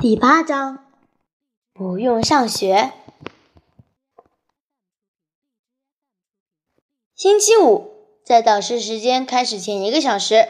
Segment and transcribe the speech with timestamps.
[0.00, 0.86] 第八章，
[1.74, 2.94] 不用上学。
[7.14, 7.92] 星期五，
[8.24, 10.48] 在导师时间开始前一个小时，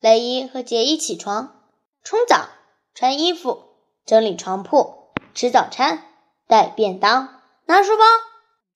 [0.00, 1.62] 雷伊和杰伊起床、
[2.02, 2.48] 冲澡、
[2.94, 6.04] 穿衣服、整理床铺、吃早餐、
[6.48, 8.02] 带便当、拿书包，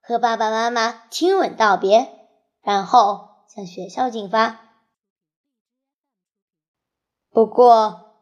[0.01, 2.07] 和爸爸妈妈亲吻道别，
[2.63, 4.61] 然后向学校进发。
[7.31, 8.15] 不过，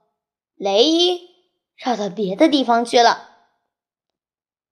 [0.54, 1.35] 雷伊。
[1.76, 3.30] 绕到别的地方去了。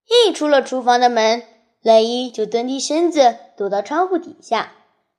[0.07, 1.43] 一出了厨房的门，
[1.81, 4.73] 雷伊就蹲低身子，躲到窗户底下，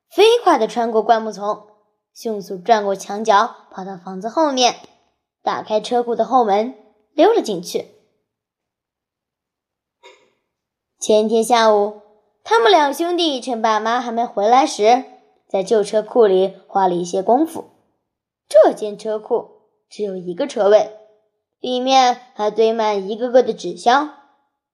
[0.10, 1.68] 飞快地穿过灌木丛，
[2.14, 4.76] 迅速转过墙角，跑到房子后面，
[5.42, 6.76] 打开车库的后门，
[7.14, 7.88] 溜了进去。
[11.00, 12.02] 前天下午，
[12.44, 15.04] 他们两兄弟趁爸妈还没回来时，
[15.48, 17.72] 在旧车库里花了一些功夫。
[18.48, 21.05] 这间车库只有一个车位。
[21.66, 24.14] 里面还堆满一个个的纸箱，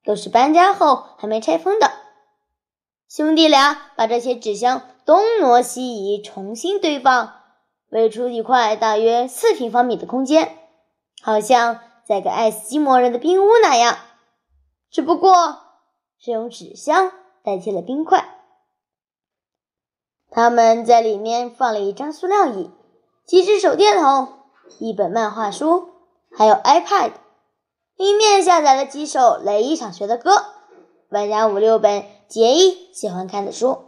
[0.03, 1.89] 都是搬家后还没拆封的。
[3.08, 7.31] 兄弟俩把这些纸箱东挪西移，重新堆放，
[7.92, 10.58] 围出一块大约四平方米的空间，
[11.22, 13.98] 好像在给爱斯基摩人的冰屋那样，
[14.89, 15.59] 只不过
[16.20, 18.38] 是用纸箱代替了冰块。
[20.30, 22.70] 他们在里面放了一张塑料椅，
[23.26, 24.39] 几只手电筒，
[24.80, 25.88] 一本漫画书。
[26.33, 27.11] 还有 iPad，
[27.97, 30.45] 里面下载了几首雷伊想学的歌，
[31.09, 33.83] 外加五六本杰伊喜欢看的书。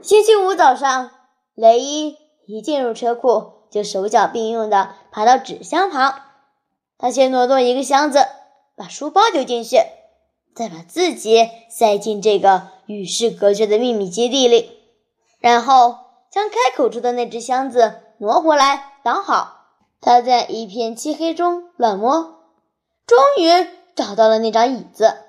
[0.00, 1.10] 星期五早上，
[1.54, 6.22] 雷伊一进入车库，就手脚并用的爬到纸箱旁。
[6.96, 8.26] 他先挪动一个箱子，
[8.76, 9.78] 把书包丢进去，
[10.54, 14.70] 再把自己塞进这个与世隔绝的秘密基地里，
[15.40, 15.96] 然后
[16.30, 18.02] 将开口处的那只箱子。
[18.18, 19.56] 挪回来，挡好。
[20.00, 22.44] 他在一片漆黑中乱摸，
[23.06, 25.24] 终于找到了那张椅子，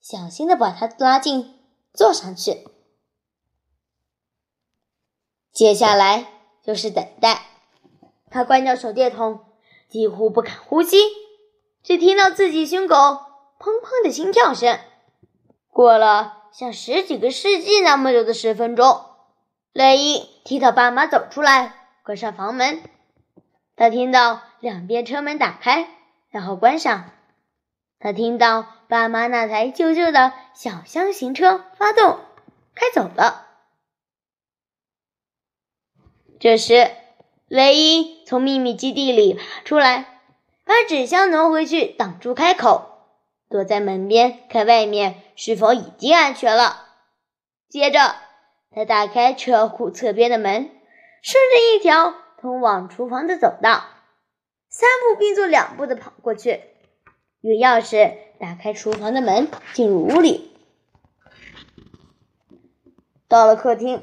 [0.00, 1.54] 小心的把它拉近，
[1.94, 2.66] 坐上去。
[5.52, 6.26] 接下来
[6.62, 7.42] 就是等待。
[8.30, 9.40] 他关掉手电筒，
[9.88, 10.96] 几乎不敢呼吸，
[11.82, 14.80] 只听到自己胸口砰砰的心跳声。
[15.70, 19.00] 过了像十几个世纪那么久的十分钟，
[19.72, 21.81] 雷伊听到爸妈走出来。
[22.04, 22.82] 关上房门，
[23.76, 25.88] 他听到两边车门打开，
[26.30, 27.12] 然后关上。
[28.00, 32.18] 他听到爸妈那台旧旧的小箱型车发动，
[32.74, 33.46] 开走了。
[36.40, 36.90] 这时，
[37.46, 40.20] 雷伊从秘密基地里爬出来，
[40.64, 43.06] 把纸箱挪回去，挡住开口，
[43.48, 46.88] 躲在门边看外面是否已经安全了。
[47.68, 48.16] 接着，
[48.72, 50.68] 他打开车库侧边的门。
[51.22, 53.84] 顺着一条通往厨房的走道，
[54.68, 56.60] 三步并作两步的跑过去，
[57.40, 60.50] 用钥匙打开厨房的门，进入屋里。
[63.28, 64.02] 到了客厅，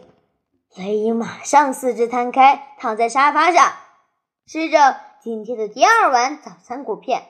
[0.77, 3.73] 雷伊马上四肢摊开，躺在沙发上，
[4.47, 7.23] 吃着今天的第二碗早餐果片。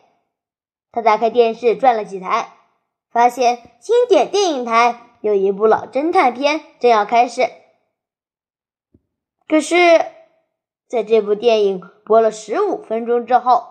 [0.91, 2.53] 他打开电视，转了几台，
[3.11, 7.49] 发现经典电影台有一部老侦探片正要开始。
[9.49, 9.75] 可是，
[10.87, 13.67] 在这部电影播了十五分钟之后，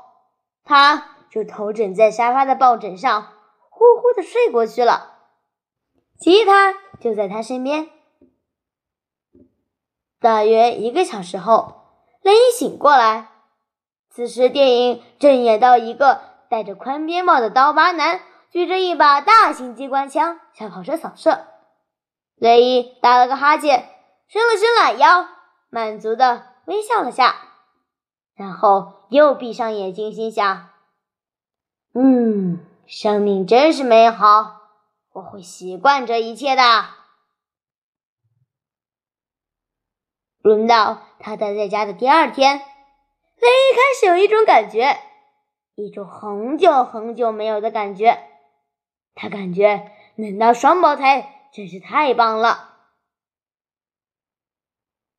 [0.65, 3.29] 他就头枕在沙发的抱枕上，
[3.71, 5.19] 呼呼的睡过去了。
[6.19, 7.89] 吉他就在他身边。
[10.21, 11.83] 大约一个小时后，
[12.23, 13.29] 雷伊醒过来，
[14.11, 21.47] 此时电影正演到一个戴着宽边帽的刀疤男举着一把大型机关枪向跑车扫射。
[22.35, 23.89] 雷伊打了个哈欠，
[24.27, 25.38] 伸了伸懒腰。
[25.71, 27.37] 满足的微笑了下，
[28.35, 30.71] 然后又闭上眼睛，心想
[31.95, 34.61] ：“嗯，生命真是美好，
[35.13, 36.63] 我会习惯这一切的。”
[40.41, 44.99] 轮到他待在家的第二天，雷一开始有一种感觉，
[45.75, 48.25] 一种很久很久没有的感觉。
[49.15, 52.68] 他感觉能当双胞胎真是太棒了。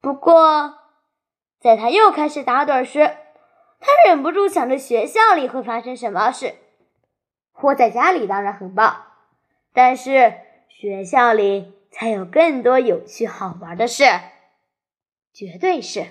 [0.01, 0.79] 不过，
[1.59, 3.17] 在他又开始打盹时，
[3.79, 6.55] 他忍不住想着学校里会发生什么事。
[7.61, 9.07] 窝在家里当然很棒，
[9.73, 10.35] 但是
[10.69, 14.05] 学校里才有更多有趣好玩的事，
[15.33, 16.05] 绝对是。